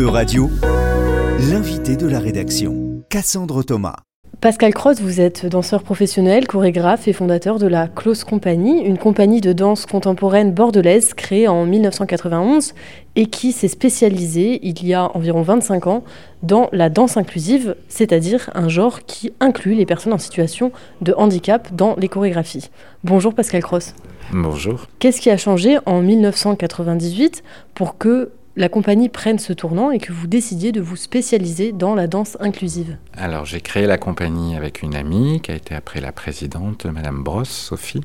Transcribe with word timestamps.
E-Radio, 0.00 0.48
l'invité 1.50 1.94
de 1.94 2.08
la 2.08 2.20
rédaction, 2.20 3.02
Cassandre 3.10 3.62
Thomas. 3.62 3.96
Pascal 4.40 4.72
Cross, 4.72 5.02
vous 5.02 5.20
êtes 5.20 5.44
danseur 5.44 5.82
professionnel, 5.82 6.46
chorégraphe 6.46 7.06
et 7.06 7.12
fondateur 7.12 7.58
de 7.58 7.66
la 7.66 7.86
Close 7.86 8.24
Company, 8.24 8.82
une 8.82 8.96
compagnie 8.96 9.42
de 9.42 9.52
danse 9.52 9.84
contemporaine 9.84 10.54
bordelaise 10.54 11.12
créée 11.12 11.48
en 11.48 11.66
1991 11.66 12.72
et 13.14 13.26
qui 13.26 13.52
s'est 13.52 13.68
spécialisée 13.68 14.60
il 14.62 14.86
y 14.86 14.94
a 14.94 15.14
environ 15.14 15.42
25 15.42 15.86
ans 15.86 16.02
dans 16.42 16.70
la 16.72 16.88
danse 16.88 17.18
inclusive, 17.18 17.76
c'est-à-dire 17.88 18.48
un 18.54 18.70
genre 18.70 19.02
qui 19.02 19.34
inclut 19.38 19.74
les 19.74 19.84
personnes 19.84 20.14
en 20.14 20.18
situation 20.18 20.72
de 21.02 21.12
handicap 21.18 21.74
dans 21.74 21.94
les 21.96 22.08
chorégraphies. 22.08 22.70
Bonjour 23.04 23.34
Pascal 23.34 23.62
Cross. 23.62 23.94
Bonjour. 24.32 24.86
Qu'est-ce 24.98 25.20
qui 25.20 25.28
a 25.28 25.36
changé 25.36 25.76
en 25.84 26.00
1998 26.00 27.42
pour 27.74 27.98
que 27.98 28.30
la 28.56 28.68
compagnie 28.68 29.08
prenne 29.08 29.38
ce 29.38 29.52
tournant 29.52 29.90
et 29.90 29.98
que 29.98 30.12
vous 30.12 30.26
décidiez 30.26 30.72
de 30.72 30.80
vous 30.80 30.96
spécialiser 30.96 31.72
dans 31.72 31.94
la 31.94 32.06
danse 32.06 32.36
inclusive. 32.40 32.96
Alors 33.16 33.44
j'ai 33.44 33.60
créé 33.60 33.86
la 33.86 33.96
compagnie 33.96 34.56
avec 34.56 34.82
une 34.82 34.96
amie 34.96 35.40
qui 35.40 35.52
a 35.52 35.54
été 35.54 35.74
après 35.74 36.00
la 36.00 36.12
présidente, 36.12 36.86
Madame 36.86 37.22
Brosse, 37.22 37.50
Sophie, 37.50 38.02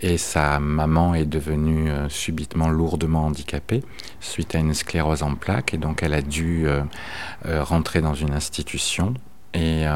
et 0.00 0.16
sa 0.16 0.58
maman 0.58 1.14
est 1.14 1.26
devenue 1.26 1.90
euh, 1.90 2.08
subitement 2.08 2.68
lourdement 2.68 3.26
handicapée 3.26 3.82
suite 4.20 4.54
à 4.54 4.58
une 4.58 4.74
sclérose 4.74 5.22
en 5.22 5.34
plaques. 5.34 5.74
Et 5.74 5.78
donc 5.78 6.02
elle 6.02 6.14
a 6.14 6.22
dû 6.22 6.66
euh, 6.66 6.82
euh, 7.46 7.62
rentrer 7.62 8.00
dans 8.00 8.14
une 8.14 8.32
institution. 8.32 9.14
Et 9.54 9.86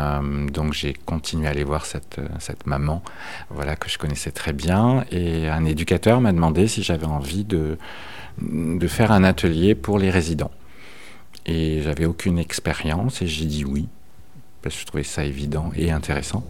donc 0.50 0.72
j'ai 0.72 0.94
continué 0.94 1.46
à 1.46 1.50
aller 1.50 1.62
voir 1.62 1.84
cette, 1.84 2.18
cette 2.40 2.66
maman, 2.66 3.02
voilà 3.50 3.76
que 3.76 3.88
je 3.88 3.98
connaissais 3.98 4.30
très 4.30 4.54
bien. 4.54 5.04
Et 5.12 5.46
un 5.46 5.66
éducateur 5.66 6.22
m'a 6.22 6.32
demandé 6.32 6.66
si 6.66 6.82
j'avais 6.82 7.04
envie 7.06 7.44
de, 7.44 7.76
de 8.40 8.86
faire 8.86 9.12
un 9.12 9.24
atelier 9.24 9.74
pour 9.74 9.98
les 9.98 10.10
résidents. 10.10 10.50
Et 11.46 11.82
j'avais 11.82 12.04
aucune 12.04 12.38
expérience 12.38 13.22
et 13.22 13.26
j'ai 13.26 13.46
dit 13.46 13.64
oui, 13.64 13.88
parce 14.62 14.76
que 14.76 14.80
je 14.80 14.86
trouvais 14.86 15.02
ça 15.02 15.24
évident 15.24 15.70
et 15.76 15.90
intéressant. 15.90 16.44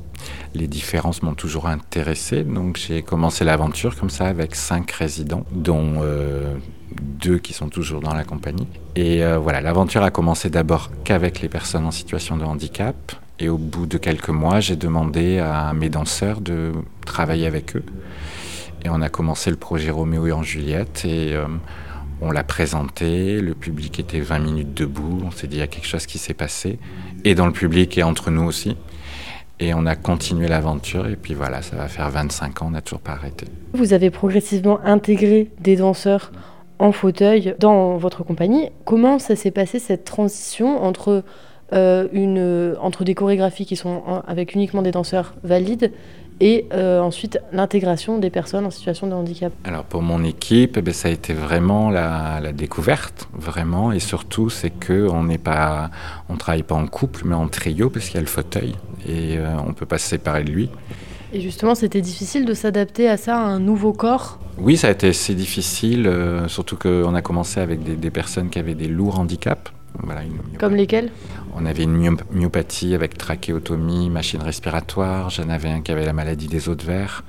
Les 0.55 0.69
différences 0.69 1.23
m'ont 1.23 1.35
toujours 1.35 1.67
intéressé, 1.67 2.45
donc 2.45 2.77
j'ai 2.77 3.03
commencé 3.03 3.45
l'aventure 3.45 3.97
comme 3.97 4.11
ça 4.11 4.27
avec 4.27 4.55
cinq 4.55 4.91
résidents, 4.93 5.45
dont 5.51 5.95
euh, 6.03 6.55
deux 6.93 7.39
qui 7.39 7.53
sont 7.53 7.69
toujours 7.69 8.01
dans 8.01 8.15
la 8.15 8.25
compagnie. 8.25 8.69
Et 8.95 9.25
euh, 9.25 9.39
voilà, 9.39 9.61
l'aventure 9.61 10.03
a 10.03 10.11
commencé 10.11 10.51
d'abord 10.51 10.91
qu'avec 11.05 11.41
les 11.41 11.49
personnes 11.49 11.87
en 11.87 11.91
situation 11.91 12.37
de 12.37 12.45
handicap. 12.45 13.13
Et 13.39 13.49
au 13.49 13.59
bout 13.59 13.87
de 13.87 13.99
quelques 13.99 14.29
mois, 14.29 14.61
j'ai 14.61 14.77
demandé 14.77 15.39
à 15.39 15.73
mes 15.73 15.89
danseurs 15.89 16.41
de 16.41 16.73
travailler 17.05 17.47
avec 17.47 17.75
eux. 17.75 17.85
Et 18.85 18.89
on 18.89 19.01
a 19.01 19.09
commencé 19.09 19.51
le 19.51 19.57
projet 19.57 19.91
Roméo 19.91 20.27
et 20.27 20.33
en 20.33 20.43
Juliette 20.43 21.05
et 21.05 21.35
euh, 21.35 21.47
on 22.21 22.33
l'a 22.33 22.43
présenté. 22.43 23.41
Le 23.41 23.55
public 23.55 24.01
était 24.01 24.19
20 24.19 24.39
minutes 24.41 24.75
debout. 24.75 25.21
On 25.25 25.31
s'est 25.31 25.47
dit 25.47 25.57
il 25.57 25.61
y 25.61 25.63
a 25.63 25.69
quelque 25.69 25.87
chose 25.87 26.07
qui 26.07 26.19
s'est 26.19 26.35
passé. 26.35 26.79
Et 27.25 27.35
dans 27.35 27.47
le 27.47 27.53
public 27.53 27.97
et 27.97 28.03
entre 28.03 28.31
nous 28.31 28.43
aussi. 28.43 28.77
Et 29.61 29.73
on 29.75 29.87
a 29.87 29.95
continué 29.95 30.49
l'aventure. 30.49 31.07
Et 31.07 31.15
puis 31.15 31.35
voilà, 31.35 31.63
ça 31.63 31.77
va 31.77 31.87
faire 31.87 32.11
25 32.11 32.63
ans, 32.63 32.67
on 32.67 32.71
n'a 32.71 32.81
toujours 32.81 33.01
pas 33.01 33.13
arrêté. 33.13 33.47
Vous 33.73 33.93
avez 33.93 34.11
progressivement 34.11 34.81
intégré 34.85 35.51
des 35.61 35.77
danseurs 35.77 36.33
en 36.81 36.91
fauteuil 36.91 37.55
dans 37.61 37.97
votre 37.99 38.25
compagnie. 38.25 38.71
Comment 38.85 39.21
ça 39.21 39.37
s'est 39.37 39.53
passé 39.53 39.79
cette 39.79 40.05
transition 40.05 40.83
entre, 40.83 41.23
euh, 41.73 42.09
une, 42.13 42.75
entre 42.81 43.05
des 43.05 43.15
chorégraphies 43.15 43.67
qui 43.67 43.77
sont 43.77 44.03
avec 44.27 44.57
uniquement 44.57 44.83
des 44.83 44.91
danseurs 44.91 45.35
valides 45.45 45.93
et 46.41 46.67
euh, 46.73 47.01
ensuite 47.01 47.39
l'intégration 47.53 48.19
des 48.19 48.31
personnes 48.31 48.67
en 48.67 48.71
situation 48.71 49.07
de 49.07 49.13
handicap 49.13 49.53
Alors 49.65 49.85
pour 49.85 50.03
mon 50.03 50.25
équipe, 50.25 50.77
eh 50.77 50.83
ben, 50.83 50.93
ça 50.93 51.09
a 51.09 51.11
été 51.11 51.33
vraiment 51.35 51.91
la, 51.91 52.53
découverte, 52.53 53.29
vraiment, 53.33 53.93
et 53.93 54.01
surtout 54.01 54.51
c'est 54.51 54.71
que 54.71 55.09
on 55.09 55.25
n'est 55.25 55.39
pas, 55.39 55.91
on 56.29 56.37
travaille 56.37 56.63
pas 56.63 56.75
en 56.75 56.87
couple, 56.87 57.23
mais 57.25 57.35
en 57.35 57.49
trio 57.49 57.91
parce 57.91 58.07
qu'il 58.07 58.17
y 58.17 58.19
a 58.19 58.23
le 58.23 58.27
fauteuil 58.27 58.75
et 59.07 59.39
euh, 59.39 59.57
on 59.67 59.73
peut 59.73 59.87
pas 59.87 59.99
se 59.99 60.09
séparer 60.09 60.45
de 60.45 60.51
lui. 60.51 60.71
Et 61.35 61.41
justement, 61.41 61.75
c'était 61.75 62.03
difficile 62.03 62.45
de 62.45 62.53
s'adapter 62.53 63.09
à 63.09 63.17
ça, 63.17 63.39
à 63.39 63.41
un 63.41 63.59
nouveau 63.59 63.95
corps? 63.95 64.39
Oui, 64.59 64.77
ça 64.77 64.89
a 64.89 64.91
été 64.91 65.09
assez 65.09 65.35
difficile, 65.35 66.07
euh, 66.07 66.47
surtout 66.47 66.77
qu'on 66.77 67.15
a 67.15 67.23
commencé 67.23 67.59
avec 67.59 67.83
des, 67.83 67.97
des 67.97 68.11
personnes 68.11 68.51
qui 68.51 68.59
avaient 68.59 68.75
des 68.75 68.89
lourds 68.89 69.19
handicaps. 69.19 69.73
Comme 70.59 70.75
lesquels 70.75 71.11
On 71.55 71.67
avait 71.67 71.85
une 71.85 72.17
myopathie 72.33 72.95
avec 72.95 73.17
trachéotomie, 73.19 74.11
machine 74.11 74.43
respiratoire. 74.43 75.31
J'en 75.31 75.49
avais 75.49 75.69
un 75.69 75.81
qui 75.81 75.93
avait 75.93 76.07
la 76.07 76.13
maladie 76.13 76.49
des 76.49 76.69
os 76.69 76.77
de 76.77 76.83
verre, 76.83 77.25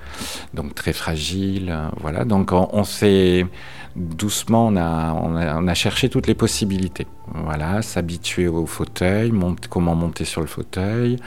donc 0.54 0.74
très 0.74 0.94
fragile. 0.94 1.70
Euh, 1.70 1.88
voilà, 2.00 2.26
donc 2.26 2.52
on, 2.52 2.84
s'est 2.84 3.46
doucement, 3.96 4.68
on 4.68 4.76
a, 4.76 5.14
on 5.14 5.68
a, 5.68 5.74
cherché 5.74 6.10
toutes 6.10 6.28
les 6.28 6.36
possibilités. 6.36 7.08
Voilà, 7.28 7.82
s'habituer 7.82 8.48
au 8.48 8.66
fauteuil, 8.66 9.32
comment 9.70 9.96
monter 9.96 10.26
sur 10.26 10.42
le 10.42 10.48
fauteuil. 10.48 11.18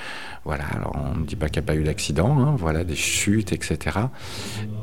Voilà, 0.45 0.65
alors 0.67 0.95
on 0.95 1.19
ne 1.19 1.25
dit 1.25 1.34
pas 1.34 1.49
qu'il 1.49 1.61
n'y 1.61 1.67
a 1.67 1.73
pas 1.73 1.75
eu 1.75 1.83
d'accident, 1.83 2.39
hein, 2.39 2.55
voilà, 2.57 2.84
des 2.84 2.95
chutes, 2.95 3.53
etc. 3.53 3.99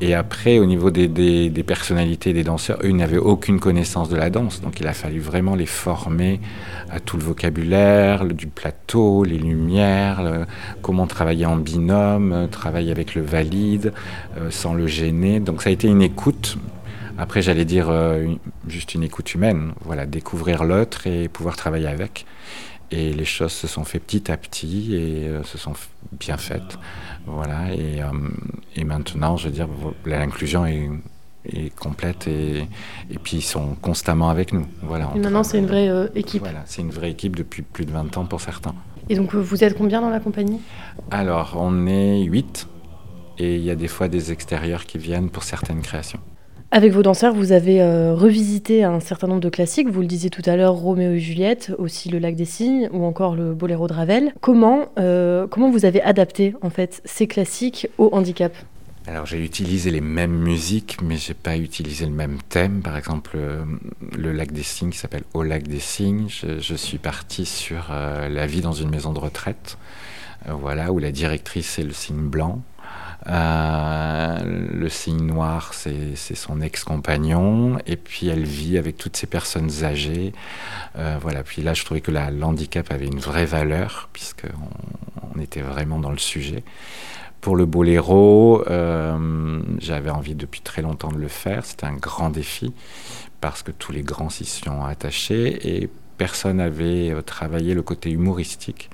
Et 0.02 0.12
après, 0.12 0.58
au 0.58 0.66
niveau 0.66 0.90
des, 0.90 1.08
des, 1.08 1.62
personnalités 1.62 2.34
des 2.34 2.44
danseurs, 2.44 2.78
eux, 2.82 2.90
ils 2.90 2.96
n'avaient 2.96 3.16
aucune 3.16 3.60
connaissance 3.60 4.10
de 4.10 4.16
la 4.16 4.28
danse, 4.28 4.60
donc 4.60 4.80
il 4.80 4.86
a 4.86 4.92
fallu 4.92 5.20
vraiment 5.20 5.54
les 5.54 5.64
former 5.66 6.40
à 6.90 7.00
tout 7.00 7.16
le 7.16 7.22
vocabulaire, 7.22 8.26
du 8.26 8.46
plateau, 8.46 9.24
les 9.24 9.38
lumières, 9.38 10.46
comment 10.82 11.06
travailler 11.06 11.46
en 11.46 11.56
binôme, 11.56 12.32
euh, 12.32 12.46
travailler 12.46 12.90
avec 12.90 13.14
le 13.14 13.22
valide, 13.22 13.94
euh, 14.36 14.50
sans 14.50 14.74
le 14.74 14.86
gêner. 14.86 15.40
Donc 15.40 15.62
ça 15.62 15.70
a 15.70 15.72
été 15.72 15.88
une 15.88 16.02
écoute 16.02 16.58
après, 17.18 17.42
j'allais 17.42 17.64
dire 17.64 17.88
euh, 17.90 18.26
juste 18.66 18.94
une 18.94 19.02
écoute 19.02 19.34
humaine, 19.34 19.72
voilà, 19.84 20.06
découvrir 20.06 20.64
l'autre 20.64 21.06
et 21.06 21.28
pouvoir 21.28 21.56
travailler 21.56 21.86
avec. 21.86 22.26
Et 22.90 23.12
les 23.12 23.24
choses 23.24 23.52
se 23.52 23.66
sont 23.66 23.84
faites 23.84 24.04
petit 24.04 24.30
à 24.30 24.36
petit 24.36 24.94
et 24.94 25.28
euh, 25.28 25.42
se 25.42 25.58
sont 25.58 25.74
bien 26.12 26.36
faites. 26.36 26.78
Voilà, 27.26 27.72
et, 27.72 28.02
euh, 28.02 28.06
et 28.76 28.84
maintenant, 28.84 29.36
je 29.36 29.46
veux 29.46 29.52
dire, 29.52 29.68
l'inclusion 30.04 30.66
est, 30.66 30.90
est, 31.46 31.74
complète 31.74 32.26
et, 32.26 32.68
et, 33.10 33.18
puis 33.22 33.38
ils 33.38 33.42
sont 33.42 33.74
constamment 33.80 34.28
avec 34.28 34.52
nous. 34.52 34.66
Voilà, 34.82 35.10
et 35.14 35.18
maintenant, 35.18 35.44
c'est 35.44 35.58
une 35.58 35.66
vraie 35.66 35.90
équipe. 36.14 36.42
Voilà, 36.42 36.62
c'est 36.66 36.82
une 36.82 36.90
vraie 36.90 37.10
équipe 37.10 37.36
depuis 37.36 37.62
plus 37.62 37.86
de 37.86 37.92
20 37.92 38.16
ans 38.18 38.26
pour 38.26 38.40
certains. 38.40 38.74
Et 39.08 39.16
donc, 39.16 39.34
vous 39.34 39.64
êtes 39.64 39.76
combien 39.76 40.00
dans 40.00 40.10
la 40.10 40.20
compagnie? 40.20 40.60
Alors, 41.10 41.56
on 41.58 41.86
est 41.86 42.22
8 42.22 42.68
et 43.38 43.56
il 43.56 43.62
y 43.62 43.70
a 43.70 43.76
des 43.76 43.88
fois 43.88 44.08
des 44.08 44.32
extérieurs 44.32 44.84
qui 44.84 44.98
viennent 44.98 45.30
pour 45.30 45.42
certaines 45.42 45.82
créations. 45.82 46.20
Avec 46.76 46.92
vos 46.92 47.04
danseurs, 47.04 47.32
vous 47.32 47.52
avez 47.52 47.80
euh, 47.80 48.16
revisité 48.16 48.82
un 48.82 48.98
certain 48.98 49.28
nombre 49.28 49.40
de 49.40 49.48
classiques. 49.48 49.88
Vous 49.88 50.00
le 50.00 50.08
disiez 50.08 50.28
tout 50.28 50.42
à 50.44 50.56
l'heure, 50.56 50.74
Roméo 50.74 51.12
et 51.12 51.20
Juliette, 51.20 51.72
aussi 51.78 52.08
Le 52.08 52.18
Lac 52.18 52.34
des 52.34 52.46
Cygnes 52.46 52.90
ou 52.92 53.04
encore 53.04 53.36
le 53.36 53.54
Boléro 53.54 53.86
de 53.86 53.92
Ravel. 53.92 54.32
Comment, 54.40 54.86
euh, 54.98 55.46
comment 55.46 55.70
vous 55.70 55.84
avez 55.84 56.02
adapté 56.02 56.56
en 56.62 56.70
fait 56.70 57.00
ces 57.04 57.28
classiques 57.28 57.86
au 57.96 58.08
handicap? 58.12 58.52
Alors 59.06 59.24
j'ai 59.24 59.38
utilisé 59.44 59.92
les 59.92 60.00
mêmes 60.00 60.36
musiques, 60.36 60.98
mais 61.00 61.16
j'ai 61.16 61.34
pas 61.34 61.56
utilisé 61.56 62.06
le 62.06 62.12
même 62.12 62.38
thème. 62.48 62.82
Par 62.82 62.96
exemple, 62.96 63.36
euh, 63.36 63.62
le 64.18 64.32
lac 64.32 64.50
des 64.50 64.64
Cygnes 64.64 64.90
qui 64.90 64.98
s'appelle 64.98 65.22
Au 65.32 65.44
lac 65.44 65.68
des 65.68 65.78
Cygnes, 65.78 66.26
je, 66.28 66.74
suis 66.74 66.98
parti 66.98 67.46
sur 67.46 67.92
la 67.92 68.46
vie 68.48 68.62
dans 68.62 68.72
une 68.72 68.90
maison 68.90 69.12
de 69.12 69.20
retraite, 69.20 69.78
voilà, 70.48 70.90
où 70.90 70.98
la 70.98 71.12
directrice 71.12 71.78
est 71.78 71.84
le 71.84 71.92
cygne 71.92 72.26
blanc, 72.28 72.62
euh, 73.28 74.38
le 74.44 74.88
signe 74.88 75.24
noir, 75.26 75.72
c'est 75.74 76.16
son 76.16 76.60
ex-compagnon. 76.60 77.78
Et 77.86 77.96
puis 77.96 78.28
elle 78.28 78.44
vit 78.44 78.78
avec 78.78 78.96
toutes 78.96 79.16
ces 79.16 79.26
personnes 79.26 79.70
âgées. 79.82 80.32
Euh, 80.96 81.18
voilà. 81.20 81.42
Puis 81.42 81.62
là, 81.62 81.74
je 81.74 81.84
trouvais 81.84 82.00
que 82.00 82.10
l'handicap 82.10 82.90
avait 82.90 83.06
une 83.06 83.18
vraie 83.18 83.46
valeur, 83.46 84.08
puisqu'on 84.12 84.48
on 85.34 85.40
était 85.40 85.62
vraiment 85.62 85.98
dans 85.98 86.10
le 86.10 86.18
sujet. 86.18 86.62
Pour 87.40 87.56
le 87.56 87.66
boléro, 87.66 88.64
euh, 88.68 89.60
j'avais 89.78 90.10
envie 90.10 90.34
depuis 90.34 90.60
très 90.62 90.82
longtemps 90.82 91.12
de 91.12 91.18
le 91.18 91.28
faire. 91.28 91.64
C'était 91.64 91.86
un 91.86 91.94
grand 91.94 92.30
défi, 92.30 92.72
parce 93.40 93.62
que 93.62 93.70
tous 93.70 93.92
les 93.92 94.02
grands 94.02 94.30
s'y 94.30 94.46
sont 94.46 94.82
attachés 94.84 95.76
et 95.82 95.90
personne 96.16 96.58
n'avait 96.58 97.14
travaillé 97.22 97.74
le 97.74 97.82
côté 97.82 98.10
humoristique. 98.10 98.88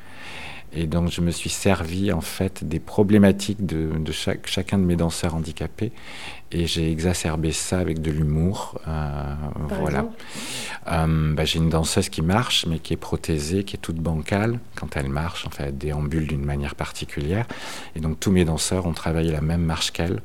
Et 0.72 0.86
donc 0.86 1.10
je 1.10 1.20
me 1.20 1.30
suis 1.30 1.50
servi 1.50 2.12
en 2.12 2.20
fait 2.20 2.64
des 2.64 2.78
problématiques 2.78 3.66
de, 3.66 3.90
de 3.98 4.12
chaque, 4.12 4.46
chacun 4.46 4.78
de 4.78 4.84
mes 4.84 4.96
danseurs 4.96 5.34
handicapés 5.34 5.92
et 6.52 6.66
j'ai 6.66 6.90
exacerbé 6.90 7.52
ça 7.52 7.78
avec 7.78 8.02
de 8.02 8.10
l'humour. 8.10 8.80
Euh, 8.88 9.34
voilà. 9.78 10.06
Euh, 10.88 11.34
bah, 11.34 11.44
j'ai 11.44 11.58
une 11.58 11.68
danseuse 11.68 12.08
qui 12.08 12.22
marche, 12.22 12.66
mais 12.66 12.78
qui 12.78 12.94
est 12.94 12.96
prothésée, 12.96 13.64
qui 13.64 13.76
est 13.76 13.80
toute 13.80 13.96
bancale. 13.96 14.58
Quand 14.74 14.96
elle 14.96 15.08
marche, 15.08 15.46
en 15.46 15.50
fait, 15.50 15.64
elle 15.64 15.78
déambule 15.78 16.26
d'une 16.26 16.44
manière 16.44 16.74
particulière. 16.74 17.46
Et 17.94 18.00
donc, 18.00 18.18
tous 18.18 18.30
mes 18.30 18.44
danseurs 18.44 18.86
ont 18.86 18.92
travaillé 18.92 19.30
la 19.30 19.40
même 19.40 19.62
marche 19.62 19.90
qu'elle. 19.92 20.22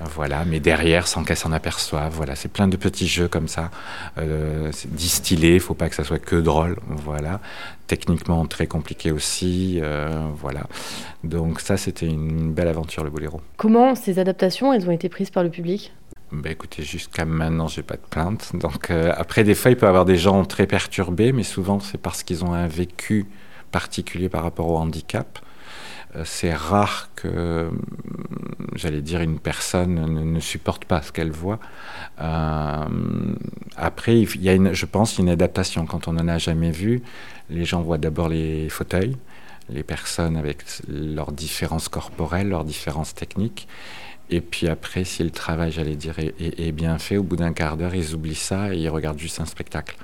voilà, 0.00 0.44
mais 0.44 0.60
derrière, 0.60 1.06
sans 1.06 1.24
qu'elle 1.24 1.36
s'en 1.36 1.52
aperçoive. 1.52 2.12
Voilà, 2.14 2.36
c'est 2.36 2.50
plein 2.50 2.68
de 2.68 2.76
petits 2.76 3.08
jeux 3.08 3.28
comme 3.28 3.48
ça. 3.48 3.70
Euh, 4.18 4.70
distillé, 4.88 5.54
il 5.54 5.60
faut 5.60 5.74
pas 5.74 5.88
que 5.88 5.94
ça 5.94 6.04
soit 6.04 6.18
que 6.18 6.36
drôle. 6.36 6.76
Voilà. 6.88 7.40
Techniquement, 7.86 8.46
très 8.46 8.66
compliqué 8.66 9.12
aussi. 9.12 9.78
Euh, 9.82 10.26
voilà. 10.36 10.64
Donc, 11.24 11.60
ça, 11.60 11.76
c'était 11.76 12.06
une 12.06 12.52
belle 12.52 12.68
aventure, 12.68 13.02
le 13.04 13.10
boléro. 13.10 13.40
Comment 13.56 13.94
ces 13.94 14.18
adaptations, 14.18 14.72
elles 14.72 14.88
ont 14.88 14.92
été 14.92 15.08
prises 15.08 15.30
par 15.30 15.42
le 15.42 15.50
public? 15.50 15.92
Bah, 16.42 16.50
écoutez, 16.50 16.82
jusqu'à 16.82 17.24
maintenant, 17.24 17.68
j'ai 17.68 17.82
pas 17.82 17.96
de 17.96 18.06
plainte. 18.08 18.50
Donc 18.54 18.90
euh, 18.90 19.12
après, 19.16 19.44
des 19.44 19.54
fois, 19.54 19.70
il 19.70 19.76
peut 19.76 19.86
y 19.86 19.88
avoir 19.88 20.04
des 20.04 20.16
gens 20.16 20.44
très 20.44 20.66
perturbés, 20.66 21.32
mais 21.32 21.42
souvent 21.42 21.80
c'est 21.80 21.98
parce 21.98 22.22
qu'ils 22.22 22.44
ont 22.44 22.52
un 22.52 22.68
vécu 22.68 23.26
particulier 23.72 24.28
par 24.28 24.42
rapport 24.42 24.68
au 24.68 24.76
handicap. 24.76 25.38
Euh, 26.14 26.22
c'est 26.24 26.54
rare 26.54 27.10
que, 27.16 27.70
j'allais 28.74 29.02
dire, 29.02 29.20
une 29.20 29.38
personne 29.38 29.94
ne, 30.32 30.40
supporte 30.40 30.84
pas 30.84 31.02
ce 31.02 31.12
qu'elle 31.12 31.30
voit. 31.30 31.58
Euh, 32.20 32.84
après, 33.76 34.20
il 34.20 34.42
y 34.42 34.48
a 34.48 34.54
une, 34.54 34.72
je 34.72 34.86
pense, 34.86 35.18
une 35.18 35.28
adaptation. 35.28 35.86
Quand 35.86 36.08
on 36.08 36.12
n'en 36.12 36.28
a 36.28 36.38
jamais 36.38 36.70
vu, 36.70 37.02
les 37.50 37.64
gens 37.64 37.82
voient 37.82 37.98
d'abord 37.98 38.28
les 38.28 38.68
fauteuils, 38.68 39.16
les 39.68 39.82
personnes 39.82 40.36
avec 40.36 40.58
leurs 40.88 41.32
différences 41.32 41.88
corporelles, 41.88 42.48
leurs 42.48 42.64
différences 42.64 43.14
techniques. 43.14 43.68
Et 44.30 44.40
puis 44.40 44.68
après, 44.68 45.04
si 45.04 45.22
le 45.22 45.30
travail, 45.30 45.70
j'allais 45.70 45.94
dire, 45.96 46.14
est, 46.18 46.72
bien 46.72 46.98
fait, 46.98 47.16
au 47.16 47.22
bout 47.22 47.36
d'un 47.36 47.52
quart 47.52 47.76
d'heure, 47.76 47.94
ils 47.94 48.14
oublient 48.14 48.34
ça 48.34 48.74
et 48.74 48.78
ils 48.78 48.88
regardent 48.88 49.18
juste 49.18 49.40
un 49.40 49.44
spectacle. 49.44 49.96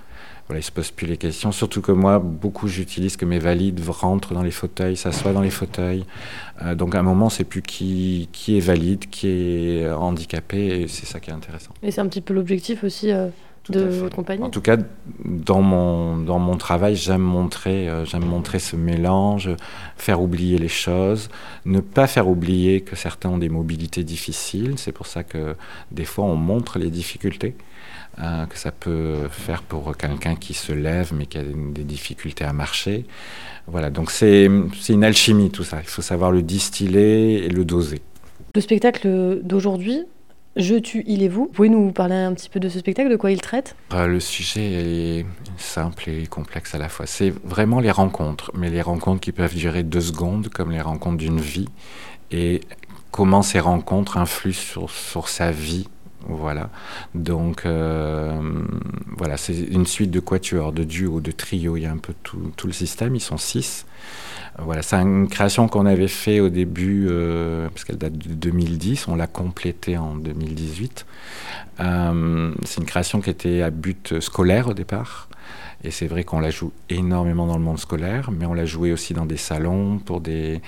Voilà, 0.46 0.60
ils 0.60 0.64
se 0.64 0.72
posent 0.72 0.90
plus 0.90 1.06
les 1.06 1.16
questions. 1.16 1.52
Surtout 1.52 1.80
que 1.80 1.92
moi, 1.92 2.18
beaucoup, 2.18 2.68
j'utilise 2.68 3.16
que 3.16 3.24
mes 3.24 3.38
valides 3.38 3.80
rentrent 3.88 4.34
dans 4.34 4.42
les 4.42 4.50
fauteuils, 4.50 4.96
s'assoient 4.96 5.32
dans 5.32 5.40
les 5.40 5.50
fauteuils. 5.50 6.04
Euh, 6.62 6.74
donc 6.74 6.94
à 6.94 7.00
un 7.00 7.02
moment, 7.02 7.30
c'est 7.30 7.44
plus 7.44 7.62
qui, 7.62 8.28
qui 8.32 8.56
est 8.56 8.60
valide, 8.60 9.08
qui 9.08 9.28
est 9.28 9.90
handicapé, 9.90 10.82
et 10.82 10.88
c'est 10.88 11.06
ça 11.06 11.20
qui 11.20 11.30
est 11.30 11.34
intéressant. 11.34 11.72
Et 11.82 11.90
c'est 11.90 12.00
un 12.00 12.08
petit 12.08 12.20
peu 12.20 12.34
l'objectif 12.34 12.84
aussi. 12.84 13.10
Euh, 13.10 13.28
de 13.68 13.80
votre 13.84 14.16
compagnie 14.16 14.42
En 14.42 14.50
tout 14.50 14.60
cas, 14.60 14.76
dans 15.24 15.62
mon, 15.62 16.18
dans 16.18 16.38
mon 16.38 16.56
travail, 16.56 16.96
j'aime 16.96 17.20
montrer, 17.20 17.88
euh, 17.88 18.04
j'aime 18.04 18.24
montrer 18.24 18.58
ce 18.58 18.76
mélange, 18.76 19.50
faire 19.96 20.20
oublier 20.20 20.58
les 20.58 20.68
choses, 20.68 21.28
ne 21.64 21.80
pas 21.80 22.06
faire 22.06 22.28
oublier 22.28 22.80
que 22.80 22.96
certains 22.96 23.28
ont 23.28 23.38
des 23.38 23.48
mobilités 23.48 24.04
difficiles. 24.04 24.74
C'est 24.76 24.92
pour 24.92 25.06
ça 25.06 25.22
que 25.22 25.54
des 25.90 26.04
fois, 26.04 26.24
on 26.24 26.36
montre 26.36 26.78
les 26.78 26.90
difficultés. 26.90 27.54
Euh, 28.20 28.44
que 28.44 28.58
ça 28.58 28.72
peut 28.72 29.26
faire 29.30 29.62
pour 29.62 29.96
quelqu'un 29.96 30.34
qui 30.34 30.52
se 30.52 30.70
lève 30.70 31.14
mais 31.14 31.24
qui 31.24 31.38
a 31.38 31.42
des 31.42 31.84
difficultés 31.84 32.44
à 32.44 32.52
marcher. 32.52 33.06
Voilà, 33.66 33.88
donc 33.88 34.10
c'est 34.10 34.50
une 34.90 35.04
alchimie 35.04 35.50
tout 35.50 35.64
ça. 35.64 35.78
Il 35.80 35.88
faut 35.88 36.02
savoir 36.02 36.30
le 36.30 36.42
distiller 36.42 37.46
et 37.46 37.48
le 37.48 37.64
doser. 37.64 38.02
Le 38.54 38.60
spectacle 38.60 39.40
d'aujourd'hui, 39.42 40.04
je 40.56 40.74
tue, 40.74 41.02
il 41.06 41.22
et 41.22 41.28
vous. 41.28 41.42
Vous 41.44 41.48
pouvez 41.48 41.68
nous 41.68 41.92
parler 41.92 42.14
un 42.14 42.34
petit 42.34 42.48
peu 42.48 42.60
de 42.60 42.68
ce 42.68 42.78
spectacle, 42.78 43.10
de 43.10 43.16
quoi 43.16 43.30
il 43.30 43.40
traite? 43.40 43.74
Euh, 43.94 44.06
Le 44.06 44.20
sujet 44.20 45.20
est 45.20 45.26
simple 45.56 46.08
et 46.10 46.26
complexe 46.26 46.74
à 46.74 46.78
la 46.78 46.88
fois. 46.88 47.06
C'est 47.06 47.32
vraiment 47.44 47.80
les 47.80 47.90
rencontres, 47.90 48.50
mais 48.54 48.70
les 48.70 48.82
rencontres 48.82 49.20
qui 49.20 49.32
peuvent 49.32 49.54
durer 49.54 49.82
deux 49.82 50.00
secondes, 50.00 50.48
comme 50.48 50.70
les 50.70 50.80
rencontres 50.80 51.16
d'une 51.18 51.40
vie, 51.40 51.68
et 52.30 52.60
comment 53.10 53.42
ces 53.42 53.60
rencontres 53.60 54.16
influent 54.18 54.52
sur, 54.52 54.90
sur 54.90 55.28
sa 55.28 55.50
vie. 55.50 55.88
Voilà. 56.28 56.70
Donc, 57.14 57.66
euh, 57.66 58.40
voilà, 59.16 59.36
c'est 59.36 59.58
une 59.58 59.86
suite 59.86 60.10
de 60.10 60.20
quatuors, 60.20 60.72
de 60.72 60.84
duos, 60.84 61.20
de 61.20 61.32
trios. 61.32 61.76
Il 61.76 61.82
y 61.82 61.86
a 61.86 61.90
un 61.90 61.96
peu 61.96 62.14
tout, 62.22 62.52
tout 62.56 62.66
le 62.68 62.72
système. 62.72 63.16
Ils 63.16 63.20
sont 63.20 63.38
six. 63.38 63.86
Voilà, 64.58 64.82
c'est 64.82 64.96
une 64.96 65.28
création 65.28 65.66
qu'on 65.66 65.86
avait 65.86 66.08
fait 66.08 66.40
au 66.40 66.50
début, 66.50 67.06
euh, 67.08 67.68
parce 67.70 67.84
qu'elle 67.84 67.96
date 67.96 68.18
de 68.18 68.34
2010, 68.34 69.08
on 69.08 69.16
l'a 69.16 69.26
complétée 69.26 69.96
en 69.96 70.14
2018. 70.16 71.06
Euh, 71.80 72.52
c'est 72.64 72.80
une 72.80 72.86
création 72.86 73.20
qui 73.22 73.30
était 73.30 73.62
à 73.62 73.70
but 73.70 74.20
scolaire 74.20 74.68
au 74.68 74.74
départ. 74.74 75.28
Et 75.84 75.90
c'est 75.90 76.06
vrai 76.06 76.22
qu'on 76.22 76.38
la 76.38 76.50
joue 76.50 76.70
énormément 76.90 77.46
dans 77.46 77.56
le 77.56 77.64
monde 77.64 77.78
scolaire, 77.78 78.30
mais 78.30 78.46
on 78.46 78.54
l'a 78.54 78.66
jouée 78.66 78.92
aussi 78.92 79.14
dans 79.14 79.26
des 79.26 79.38
salons 79.38 79.98
pour 79.98 80.20
des, 80.20 80.60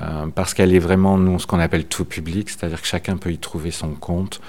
euh, 0.00 0.26
parce 0.28 0.54
qu'elle 0.54 0.72
est 0.72 0.78
vraiment 0.78 1.18
nous 1.18 1.40
ce 1.40 1.46
qu'on 1.48 1.58
appelle 1.58 1.86
tout 1.86 2.04
public, 2.04 2.48
c'est-à-dire 2.48 2.80
que 2.80 2.86
chacun 2.86 3.16
peut 3.16 3.32
y 3.32 3.38
trouver 3.38 3.72
son 3.72 3.94
compte, 3.94 4.40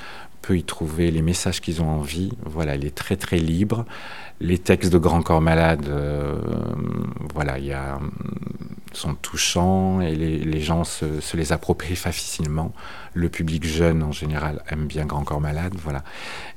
peut 0.44 0.56
y 0.58 0.64
trouver 0.64 1.10
les 1.10 1.24
messages 1.24 1.62
qu'ils 1.62 1.82
ont 1.82 1.90
envie. 1.90 2.34
Voilà, 2.46 2.76
elle 2.76 2.86
est 2.86 2.94
très 2.94 3.16
très 3.16 3.38
libre. 3.38 3.86
Les 4.40 4.60
textes 4.60 4.92
de 4.92 4.98
Grand 5.00 5.24
Corps 5.24 5.42
Malade, 5.42 5.90
voilà, 7.34 7.58
il 7.58 7.66
y 7.66 7.72
a 7.72 7.98
sont 8.94 9.16
touchants 9.16 10.02
et 10.02 10.16
les, 10.16 10.62
gens 10.62 10.84
se, 10.84 11.06
les 11.36 11.52
approprient 11.52 11.96
facilement. 11.96 12.72
Le 13.14 13.30
public 13.30 13.64
jeune 13.66 14.02
en 14.02 14.12
général 14.12 14.64
aime 14.70 14.88
bien 14.88 15.06
Grand 15.06 15.24
Corps 15.24 15.42
Malade, 15.42 15.74
voilà. 15.78 16.04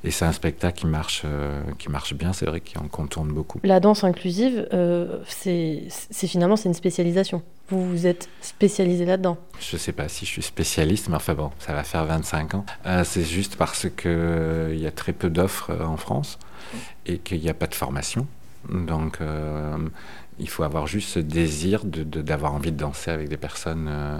Et 0.03 0.11
c'est 0.11 0.25
un 0.25 0.31
spectacle 0.31 0.79
qui 0.79 0.87
marche, 0.87 1.21
euh, 1.25 1.61
qui 1.77 1.89
marche 1.89 2.13
bien, 2.13 2.33
c'est 2.33 2.45
vrai 2.45 2.61
qu'il 2.61 2.79
en 2.79 2.87
contourne 2.87 3.31
beaucoup. 3.31 3.59
La 3.63 3.79
danse 3.79 4.03
inclusive, 4.03 4.67
euh, 4.73 5.19
c'est 5.27 5.87
finalement 6.27 6.55
c'est 6.55 6.69
une 6.69 6.73
spécialisation. 6.73 7.43
Vous 7.69 7.87
vous 7.87 8.07
êtes 8.07 8.29
spécialisé 8.41 9.05
là-dedans 9.05 9.37
Je 9.59 9.75
ne 9.75 9.79
sais 9.79 9.91
pas 9.91 10.07
si 10.07 10.25
je 10.25 10.31
suis 10.31 10.41
spécialiste, 10.41 11.09
mais 11.09 11.15
enfin 11.15 11.33
bon, 11.33 11.51
ça 11.59 11.73
va 11.73 11.83
faire 11.83 12.05
25 12.05 12.55
ans. 12.55 12.65
Euh, 12.85 13.03
c'est 13.03 13.23
juste 13.23 13.55
parce 13.55 13.87
qu'il 13.89 14.71
il 14.71 14.79
y 14.79 14.87
a 14.87 14.91
très 14.91 15.13
peu 15.13 15.29
d'offres 15.29 15.77
en 15.79 15.97
France 15.97 16.39
et 17.05 17.19
qu'il 17.19 17.41
n'y 17.41 17.49
a 17.49 17.53
pas 17.53 17.67
de 17.67 17.75
formation. 17.75 18.25
Donc, 18.69 19.19
il 20.39 20.49
faut 20.49 20.63
avoir 20.63 20.87
juste 20.87 21.09
ce 21.09 21.19
désir 21.19 21.81
d'avoir 21.83 22.53
envie 22.53 22.71
de 22.71 22.77
danser 22.77 23.11
avec 23.11 23.29
des 23.29 23.37
personnes 23.37 23.87
euh, 23.89 24.17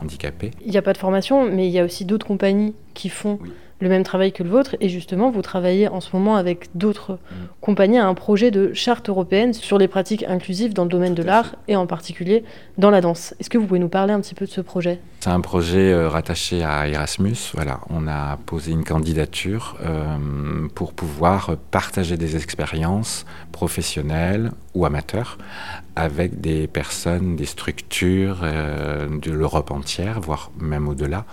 handicapées. 0.00 0.52
Il 0.64 0.70
n'y 0.70 0.78
a 0.78 0.82
pas 0.82 0.92
de 0.92 0.98
formation, 0.98 1.50
mais 1.50 1.66
il 1.66 1.72
y 1.72 1.78
a 1.78 1.84
aussi 1.84 2.04
d'autres 2.04 2.26
compagnies 2.26 2.74
qui 2.94 3.08
font 3.08 3.38
le 3.80 3.88
même 3.88 4.04
travail 4.04 4.32
que 4.32 4.42
le 4.42 4.50
vôtre. 4.50 4.76
Et 4.80 4.88
justement, 4.88 5.30
vous 5.30 5.42
travaillez 5.42 5.88
en 5.88 6.00
ce 6.00 6.10
moment 6.14 6.36
avec 6.36 6.68
d'autres 6.74 7.14
mm. 7.14 7.34
compagnies 7.60 7.98
à 7.98 8.06
un 8.06 8.14
projet 8.14 8.50
de 8.50 8.72
charte 8.72 9.08
européenne 9.08 9.52
sur 9.52 9.78
les 9.78 9.88
pratiques 9.88 10.24
inclusives 10.26 10.72
dans 10.72 10.84
le 10.84 10.88
domaine 10.88 11.14
de 11.14 11.22
l'art 11.22 11.56
et 11.68 11.76
en 11.76 11.86
particulier 11.86 12.44
dans 12.78 12.90
la 12.90 13.00
danse. 13.00 13.34
Est-ce 13.40 13.50
que 13.50 13.58
vous 13.58 13.66
pouvez 13.66 13.80
nous 13.80 13.88
parler 13.88 14.12
un 14.12 14.20
petit 14.20 14.34
peu 14.34 14.46
de 14.46 14.50
ce 14.50 14.60
projet? 14.60 15.00
C'est 15.20 15.30
un 15.30 15.40
projet 15.40 15.92
euh, 15.92 16.08
rattaché 16.08 16.62
à 16.62 16.88
Erasmus. 16.88 17.36
Voilà, 17.54 17.80
on 17.90 18.06
a 18.08 18.38
posé 18.46 18.72
une 18.72 18.84
candidature 18.84 19.76
euh, 19.82 20.16
pour 20.74 20.92
pouvoir 20.92 21.56
partager 21.70 22.16
des 22.16 22.36
expériences 22.36 23.24
professionnelles 23.52 24.50
ou 24.74 24.84
amateurs 24.84 25.38
avec 25.96 26.40
des 26.40 26.66
personnes, 26.66 27.36
des 27.36 27.46
structures 27.46 28.40
euh, 28.42 29.08
de 29.20 29.30
l'Europe 29.30 29.70
entière, 29.70 30.20
voire 30.20 30.50
même 30.60 30.88
au-delà, 30.88 31.24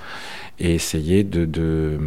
et 0.59 0.75
essayer 0.75 1.23
de, 1.23 1.45
de, 1.45 1.97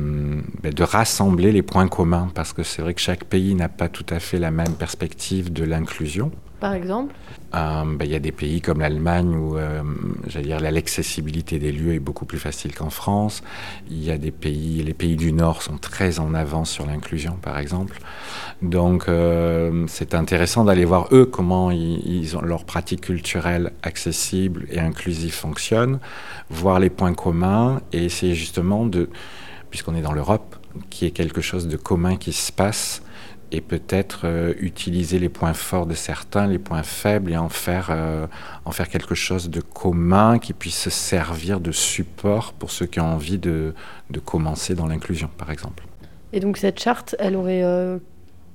ben, 0.63 0.73
de, 0.73 0.83
rassembler 0.85 1.51
les 1.51 1.63
points 1.63 1.89
communs, 1.89 2.31
parce 2.35 2.53
que 2.53 2.63
c'est 2.63 2.83
vrai 2.83 2.95
que 2.95 3.01
chaque 3.01 3.25
pays 3.25 3.55
n'a 3.55 3.69
pas 3.69 3.89
tout 3.89 4.07
à 4.09 4.21
fait 4.21 4.39
la 4.39 4.53
même 4.53 4.75
perspective 4.75 5.53
de 5.53 5.65
l'inclusion. 5.65 6.31
Par 6.65 6.73
exemple 6.73 7.15
euh, 7.55 7.85
ben, 7.85 8.07
Il 8.07 8.11
y 8.11 8.15
a 8.15 8.19
des 8.19 8.33
pays 8.33 8.63
comme 8.63 8.81
l'Allemagne 8.81 9.37
où 9.37 9.59
euh, 9.59 9.83
l'accessibilité 10.49 11.59
des 11.59 11.73
lieux 11.73 11.93
est 11.93 11.99
beaucoup 11.99 12.25
plus 12.25 12.39
facile 12.39 12.75
qu'en 12.75 12.89
France. 12.89 13.43
Il 13.91 14.03
y 14.03 14.11
a 14.11 14.17
des 14.17 14.31
pays, 14.31 14.83
les 14.83 14.95
pays 14.95 15.17
du 15.17 15.35
Nord 15.35 15.61
sont 15.61 15.77
très 15.77 16.21
en 16.21 16.33
avance 16.33 16.71
sur 16.71 16.87
l'inclusion, 16.87 17.37
par 17.43 17.59
exemple. 17.59 17.99
Donc 18.63 19.11
euh, 19.11 19.85
c'est 19.89 20.15
intéressant 20.15 20.65
d'aller 20.65 20.87
voir 20.87 21.09
eux 21.13 21.27
comment 21.27 21.71
ils, 21.71 22.35
ont 22.35 22.41
leur 22.41 22.65
pratique 22.65 23.03
culturelle 23.03 23.73
accessible 23.83 24.65
et 24.71 24.81
inclusive 24.81 25.35
fonctionne, 25.35 25.99
voir 26.49 26.81
les 26.81 26.89
points 26.89 27.13
communs 27.13 27.83
et 27.93 28.07
essayer 28.07 28.35
justement 28.35 28.87
de, 28.87 29.11
puisqu'on 29.69 29.95
est 29.95 30.01
dans 30.01 30.15
l'Europe, 30.15 30.57
qu'il 30.89 31.05
y 31.05 31.09
ait 31.11 31.13
quelque 31.13 31.43
chose 31.43 31.69
de 31.69 31.77
commun 31.77 32.17
qui 32.17 32.33
se 32.33 32.51
passe 32.51 33.03
et 33.55 33.61
peut-être 33.61 34.23
euh, 34.25 34.53
utiliser 34.59 35.21
les 35.21 35.29
points 35.29 35.55
forts 35.55 35.87
de 35.87 35.95
certains, 35.95 36.49
les 36.49 36.59
points 36.59 36.83
faibles 36.83 37.31
et 37.31 37.37
en 37.37 37.49
faire, 37.49 37.89
euh, 37.91 38.27
en 38.65 38.73
faire 38.73 38.89
quelque 38.89 39.15
chose 39.15 39.49
de 39.49 39.61
commun 39.61 40.41
qui 40.41 40.53
puisse 40.53 40.77
se 40.77 40.91
servir 40.91 41.61
de 41.61 41.71
support 41.71 42.53
pour 42.53 42.73
ceux 42.73 42.87
qui 42.87 42.99
ont 42.99 43.13
envie 43.13 43.39
de, 43.39 43.73
de 44.11 44.19
commencer 44.19 44.75
dans 44.75 44.89
l'inclusion, 44.89 45.31
par 45.39 45.53
exemple. 45.53 45.85
Et 46.33 46.41
donc 46.41 46.57
cette 46.57 46.81
charte, 46.81 47.15
elle 47.21 47.37
aurait 47.37 47.63
euh, 47.63 47.99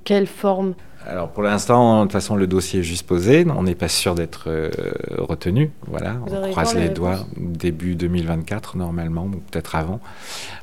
quelle 0.04 0.28
forme 0.28 0.74
alors 1.08 1.32
pour 1.32 1.44
l'instant, 1.44 2.00
de 2.00 2.04
toute 2.04 2.12
façon, 2.12 2.36
le 2.36 2.46
dossier 2.46 2.82
est 2.82 2.84
juste 2.84 3.08
posé. 3.08 3.46
On 3.56 3.64
n'est 3.64 3.76
pas 3.76 3.88
sûr 3.88 4.16
d'être 4.16 4.44
euh, 4.48 4.70
retenu. 5.18 5.72
Voilà, 5.88 6.18
on 6.28 6.52
croise 6.52 6.76
les, 6.76 6.90
doigts 6.90 7.26
début 7.38 7.96
2024 7.96 8.76
normalement, 8.78 9.26
ou 9.26 9.38
peut-être 9.38 9.76
avant. 9.76 10.02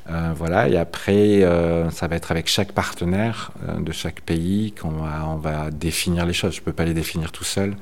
Euh, 0.09 0.33
voilà, 0.35 0.69
et 0.69 0.77
après, 0.77 1.43
euh, 1.43 1.89
ça 1.89 2.07
va 2.07 2.15
être 2.15 2.31
avec 2.31 2.47
chaque 2.47 2.71
partenaire 2.71 3.51
de 3.79 3.91
chaque 3.91 4.21
pays 4.21 4.73
qu'on 4.79 4.91
va, 4.91 5.27
on 5.27 5.37
va 5.37 5.71
définir 5.71 6.25
les 6.25 6.33
choses. 6.33 6.53
Je 6.53 6.61
ne 6.61 6.65
peux 6.65 6.73
pas 6.73 6.85
les 6.85 6.93
définir 6.93 7.31
tout 7.31 7.43
seul. 7.43 7.75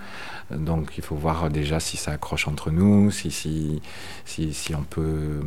Donc 0.50 0.94
il 0.98 1.04
faut 1.04 1.16
voir 1.16 1.50
déjà 1.50 1.80
si 1.80 1.98
ça 1.98 2.12
accroche 2.12 2.48
entre 2.48 2.72
nous, 2.72 3.12
si, 3.12 3.32
si, 3.32 3.82
si, 4.26 4.54
si 4.54 4.74
on 4.74 4.84
peut... 4.84 5.42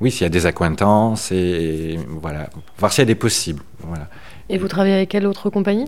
Oui, 0.00 0.10
s'il 0.10 0.22
y 0.22 0.26
a 0.26 0.30
des 0.30 0.46
accointances 0.46 1.32
et, 1.32 1.98
voilà, 2.08 2.50
voir 2.78 2.92
s'il 2.92 3.02
y 3.02 3.02
a 3.02 3.06
des 3.06 3.14
possibles. 3.14 3.62
Voilà. 3.80 4.08
Et 4.48 4.58
vous 4.58 4.68
travaillez 4.68 4.94
avec 4.94 5.08
quelle 5.08 5.26
autre 5.26 5.50
compagnie? 5.50 5.86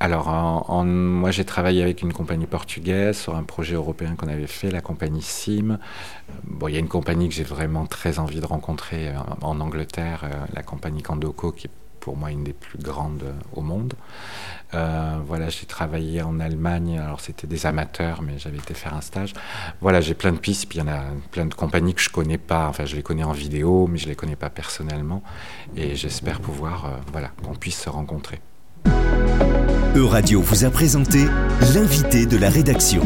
Alors, 0.00 0.28
en, 0.28 0.84
moi, 0.84 1.32
j'ai 1.32 1.44
travaillé 1.44 1.82
avec 1.82 2.02
une 2.02 2.12
compagnie 2.12 2.46
portugaise 2.46 3.18
sur 3.18 3.34
un 3.34 3.42
projet 3.42 3.74
européen 3.74 4.14
qu'on 4.16 4.28
avait 4.28 4.46
fait, 4.46 4.70
la 4.70 4.80
compagnie 4.80 5.22
SIM. 5.22 5.78
Bon, 6.44 6.68
il 6.68 6.74
y 6.74 6.76
a 6.76 6.80
une 6.80 6.88
compagnie 6.88 7.28
que 7.28 7.34
j'ai 7.34 7.42
vraiment 7.42 7.84
très 7.84 8.20
envie 8.20 8.40
de 8.40 8.46
rencontrer 8.46 9.08
euh, 9.08 9.18
en 9.42 9.58
Angleterre, 9.58 10.20
euh, 10.24 10.46
la 10.54 10.62
compagnie 10.62 11.02
Candoco, 11.02 11.50
qui 11.50 11.66
est 11.66 11.70
pour 12.08 12.16
moi 12.16 12.30
une 12.30 12.42
des 12.42 12.54
plus 12.54 12.78
grandes 12.78 13.22
euh, 13.22 13.32
au 13.52 13.60
monde. 13.60 13.92
voilà, 14.72 15.50
j'ai 15.50 15.66
travaillé 15.66 16.22
en 16.22 16.40
Allemagne. 16.40 16.98
Alors 16.98 17.20
c'était 17.20 17.46
des 17.46 17.66
amateurs, 17.66 18.22
mais 18.22 18.38
j'avais 18.38 18.56
été 18.56 18.72
faire 18.72 18.94
un 18.94 19.02
stage. 19.02 19.34
Voilà, 19.82 20.00
j'ai 20.00 20.14
plein 20.14 20.32
de 20.32 20.38
pistes. 20.38 20.66
Puis 20.70 20.78
il 20.78 20.80
y 20.80 20.84
en 20.88 20.88
a 20.88 21.02
plein 21.32 21.44
de 21.44 21.52
compagnies 21.52 21.92
que 21.92 22.00
je 22.00 22.08
connais 22.08 22.38
pas. 22.38 22.66
Enfin, 22.66 22.86
je 22.86 22.96
les 22.96 23.02
connais 23.02 23.24
en 23.24 23.32
vidéo, 23.32 23.86
mais 23.90 23.98
je 23.98 24.08
les 24.08 24.14
connais 24.14 24.36
pas 24.36 24.48
personnellement. 24.48 25.22
Et 25.76 25.96
j'espère 25.96 26.40
pouvoir, 26.40 26.90
voilà, 27.12 27.28
qu'on 27.44 27.54
puisse 27.54 27.78
se 27.78 27.90
rencontrer. 27.90 28.40
E-Radio 29.94 30.40
vous 30.40 30.64
a 30.64 30.70
présenté 30.70 31.26
l'invité 31.74 32.24
de 32.24 32.38
la 32.38 32.48
rédaction. 32.48 33.02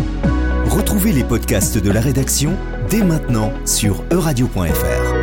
Retrouvez 0.66 1.11
les 1.11 1.25
podcasts 1.25 1.76
de 1.76 1.90
la 1.90 2.00
rédaction 2.00 2.56
dès 2.88 3.02
maintenant 3.02 3.52
sur 3.64 4.04
euradio.fr. 4.12 5.22